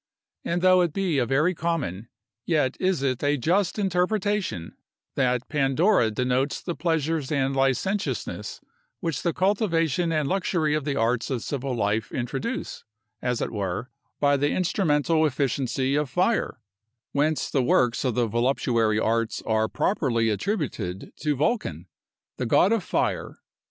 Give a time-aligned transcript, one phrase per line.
[0.43, 2.07] And though it be a very common,
[2.43, 4.75] yet is it a just interpretation,
[5.13, 8.61] that Pandora denotes the pleasures and licentiousness
[8.99, 12.83] which the cultivation and luxury of the arts of civil life introduce,
[13.21, 16.59] as it were, by the instrumental efficacy of fire;
[17.11, 21.85] whence the works of the voluptuary arts are properly attributed to Vulcan,
[22.37, 23.37] the God of Fire.